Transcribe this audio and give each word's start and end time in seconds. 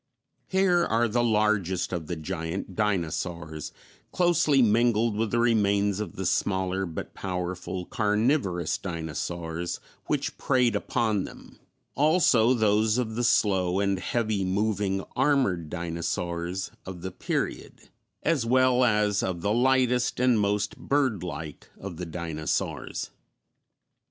Here 0.47 0.83
are 0.83 1.07
the 1.07 1.23
largest 1.23 1.93
of 1.93 2.07
the 2.07 2.15
giant 2.15 2.75
dinosaurs 2.75 3.71
closely 4.11 4.59
mingled 4.63 5.15
with 5.15 5.29
the 5.29 5.37
remains 5.37 5.99
of 5.99 6.15
the 6.15 6.25
smaller 6.25 6.87
but 6.87 7.13
powerful 7.13 7.85
carnivorous 7.85 8.79
dinosaurs 8.79 9.79
which 10.07 10.39
preyed 10.39 10.75
upon 10.75 11.25
them, 11.25 11.59
also 11.93 12.55
those 12.55 12.97
of 12.97 13.13
the 13.13 13.23
slow 13.23 13.79
and 13.79 13.99
heavy 13.99 14.43
moving 14.43 15.03
armored 15.15 15.69
dinosaurs 15.69 16.71
of 16.83 17.03
the 17.03 17.11
period, 17.11 17.89
as 18.23 18.43
well 18.43 18.83
as 18.83 19.21
of 19.21 19.41
the 19.41 19.53
lightest 19.53 20.19
and 20.19 20.39
most 20.39 20.75
bird 20.79 21.21
like 21.21 21.69
of 21.79 21.97
the 21.97 22.07
dinosaurs. 22.07 23.11